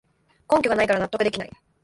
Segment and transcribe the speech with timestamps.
[0.49, 1.51] 根拠がないから納得できない